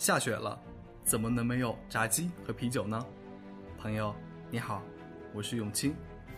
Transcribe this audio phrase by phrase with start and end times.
[0.00, 0.58] 下雪了，
[1.04, 3.06] 怎么能没有炸鸡和啤酒呢？
[3.76, 4.14] 朋友，
[4.50, 4.82] 你好，
[5.34, 5.94] 我是永清，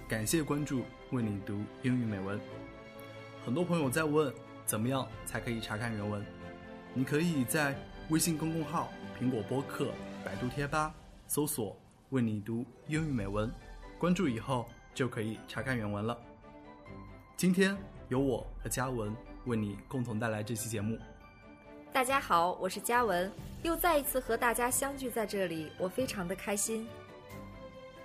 [0.08, 2.40] 感谢关注，为你读英语美文。
[3.44, 4.34] 很多朋友在问，
[4.66, 6.26] 怎么样才可以查看原文？
[6.92, 7.72] 你可以在
[8.08, 9.92] 微信公众号、苹果播客、
[10.24, 10.92] 百度贴吧
[11.28, 11.78] 搜索
[12.10, 13.48] “为你读英语美文”，
[13.96, 16.18] 关注以后就可以查看原文了。
[17.36, 17.76] 今天
[18.08, 20.98] 由我和嘉文为你共同带来这期节目。
[21.92, 23.30] 大家好，我是嘉文，
[23.62, 26.88] 又再一次和大家相聚在这里，我非常的开心。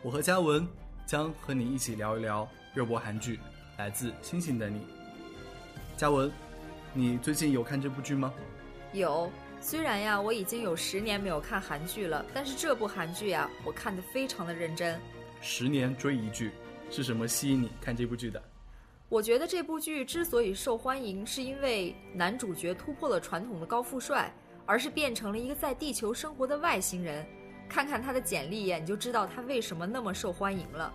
[0.02, 0.68] 我和嘉文
[1.06, 3.38] 将和你一起聊一聊热播韩剧
[3.78, 4.80] 《来自星星的你》。
[5.96, 6.30] 嘉文，
[6.94, 8.34] 你最近有看这部剧吗？
[8.92, 15.00] 有，虽然呀，我已经有十年没有看韩剧了，但是这部韩剧呀，我看得非常的认真。
[15.40, 16.52] 十年追一剧，
[16.92, 18.44] 是什么吸引你看这部剧的？
[19.10, 24.34] 我觉得这部剧之所以受欢迎，是因为男主角突破了传统的高富帅，
[24.66, 27.26] 而是变成了一个在地球生活的外星人。
[27.70, 30.94] 看看他的简历呀，你就知道他为什么那么受欢迎了。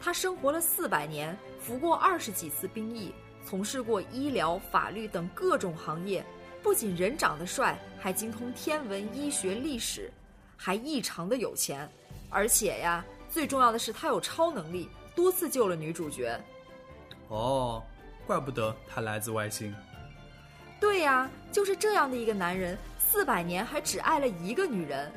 [0.00, 3.12] 他生活了四百年，服过二十几次兵役，
[3.44, 6.24] 从事过医疗、法律等各种行业。
[6.62, 10.12] 不仅人长得帅，还精通天文、医学、历史，
[10.56, 11.88] 还异常的有钱。
[12.30, 16.40] 而且呀，最重要的是他有超能力，多次救了女主角。
[17.28, 17.82] 哦，
[18.26, 19.74] 怪不得他来自外星。
[20.80, 25.10] 对呀，就是这样的一个男人，四百年还只爱了一个女人。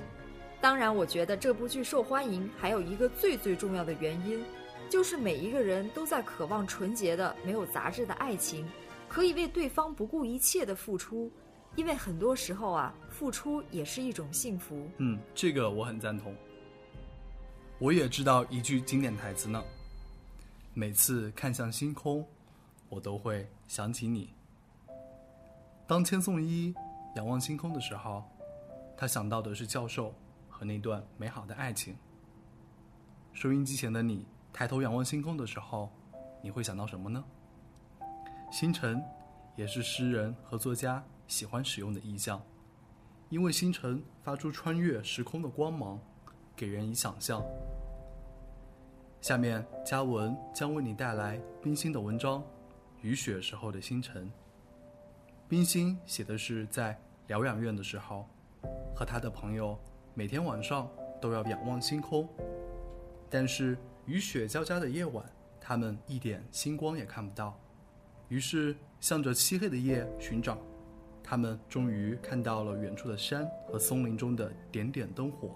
[0.60, 4.44] 当然，我觉得这部剧受欢迎还有一个最最重要的原因，
[4.90, 8.68] 就是每一个人都在渴望纯洁的、没有杂质的爱情，
[9.08, 11.32] 可以为对方不顾一切的付出。
[11.76, 14.90] 因为很多时候啊，付出也是一种幸福。
[14.98, 16.36] 嗯，这个我很赞同。
[17.80, 19.64] 我也知道一句经典台词呢。
[20.74, 22.26] 每次看向星空，
[22.88, 24.34] 我都会想起你。
[25.86, 26.74] 当千颂伊
[27.18, 28.24] 仰望星空的时候，
[28.96, 30.14] 他想到的是教授
[30.48, 31.94] 和那段美好的爱情。
[33.34, 35.92] 收音机前的你抬头仰望星空的时候，
[36.42, 37.22] 你会想到什么呢？
[38.50, 39.04] 星辰
[39.58, 42.42] 也是诗人和作家喜欢使用的意象，
[43.28, 46.00] 因为星辰发出穿越时空的光芒，
[46.56, 47.44] 给人以想象。
[49.22, 52.40] 下面，嘉文将为你带来冰心的文章
[53.04, 54.26] 《雨雪时候的星辰》。
[55.48, 58.26] 冰心写的是在疗养院的时候，
[58.96, 59.78] 和他的朋友
[60.16, 60.90] 每天晚上
[61.22, 62.28] 都要仰望星空，
[63.30, 63.78] 但是
[64.08, 65.24] 雨雪交加的夜晚，
[65.60, 67.56] 他们一点星光也看不到。
[68.28, 70.58] 于是，向着漆黑的夜寻找，
[71.24, 75.52] 他们终于看到了远处的山和松林中的点点灯火。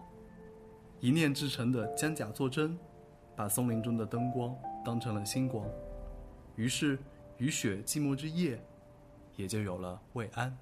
[1.00, 2.78] 一念制成的将甲作针。
[3.36, 5.66] 把松林中的灯光当成了星光，
[6.56, 6.98] 于是
[7.38, 8.60] 雨雪寂寞之夜，
[9.36, 10.58] 也就有了慰安。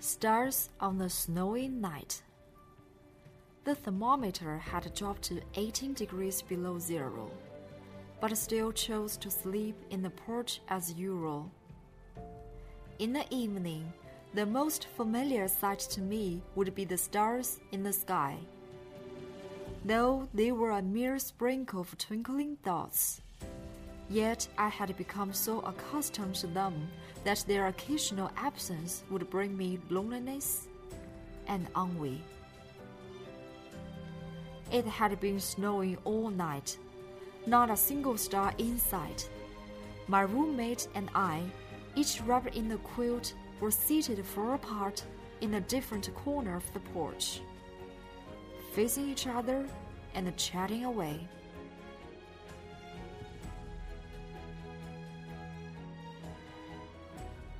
[0.00, 2.23] Stars on the snowy night.
[3.64, 7.30] The thermometer had dropped to 18 degrees below zero,
[8.20, 11.50] but still chose to sleep in the porch as usual.
[12.98, 13.90] In the evening,
[14.34, 18.36] the most familiar sight to me would be the stars in the sky.
[19.82, 23.22] Though they were a mere sprinkle of twinkling dots,
[24.10, 26.88] yet I had become so accustomed to them
[27.24, 30.68] that their occasional absence would bring me loneliness
[31.46, 32.20] and ennui.
[34.74, 36.76] It had been snowing all night,
[37.46, 39.30] not a single star in sight.
[40.08, 41.44] My roommate and I,
[41.94, 45.04] each wrapped in a quilt, were seated far apart
[45.42, 47.40] in a different corner of the porch,
[48.72, 49.64] facing each other
[50.12, 51.20] and chatting away.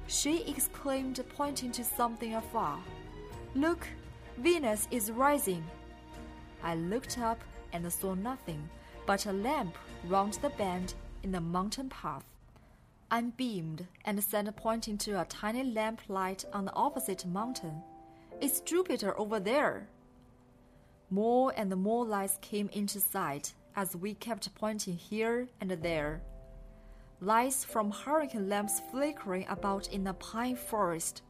[0.09, 2.81] She exclaimed, pointing to something afar,
[3.55, 3.87] Look,
[4.37, 5.63] Venus is rising.
[6.65, 7.39] I looked up
[7.73, 8.69] and saw nothing
[9.07, 9.77] but a lamp
[10.09, 12.25] round the bend in the mountain path.
[13.11, 17.83] I beamed and said, pointing to a tiny lamp light on the opposite mountain,
[18.41, 19.89] It's Jupiter over there.
[21.11, 26.23] More and more lights came into sight as we kept pointing here and there.
[27.21, 31.23] Lights from hurricane lamps flickering about in the pine forest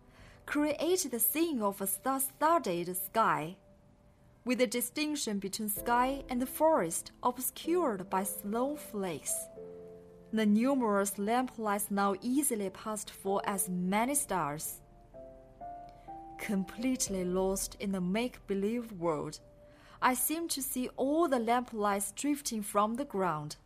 [0.47, 3.57] created the scene of a star studded sky
[4.45, 9.35] with the distinction between sky and the forest obscured by snowflakes.
[10.33, 14.81] The numerous lamplights now easily passed for as many stars.
[16.39, 19.41] Completely lost in the make believe world,
[20.03, 23.57] I seemed to see all the lamplights drifting from the ground.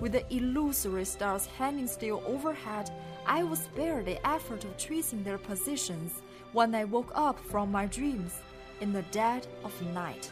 [0.00, 2.90] With the illusory stars hanging still overhead,
[3.26, 6.22] I was spared the effort of tracing their positions
[6.52, 8.40] when I woke up from my dreams
[8.82, 10.28] in the dead of night.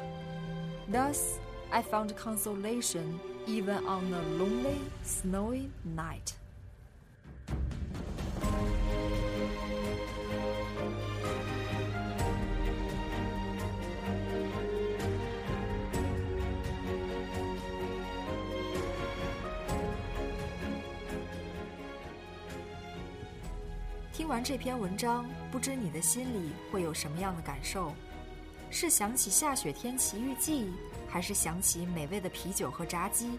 [0.88, 1.38] Thus,
[1.70, 6.34] I found consolation even on a lonely, snowy night.
[24.12, 27.92] 听完这篇文章，不知你的心里会有什么样的感受？
[28.70, 30.70] 是想起下雪天奇遇记，
[31.08, 33.30] 还是想起美味的啤酒和炸鸡，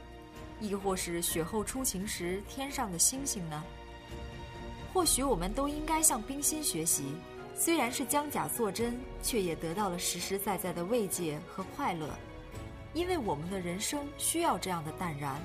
[0.59, 3.63] 亦或是雪后初晴时天上的星星呢？
[4.93, 7.15] 或许我们都应该向冰心学习，
[7.55, 12.09] 虽然是将假作真，却也得到了实实在在的慰藉和快乐，
[12.93, 15.41] 因为我们的人生需要这样的淡然。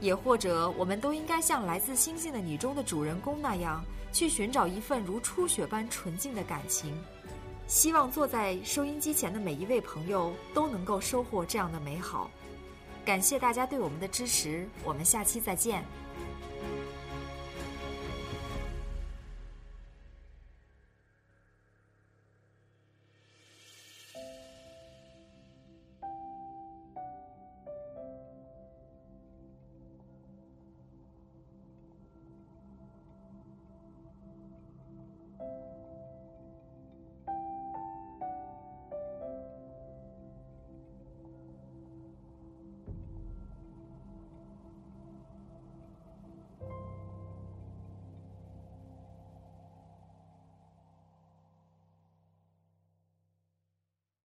[0.00, 6.96] 也或者，我们都应该像来自星星的你中的主人公那样，去寻找一份如初雪般纯净的感情。
[7.70, 12.28] 希望坐在收音机前的每一位朋友都能够收获这样的美好。
[13.04, 15.84] 感谢大家对我们的支持，我们下期再见。